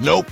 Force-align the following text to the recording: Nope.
Nope. 0.00 0.30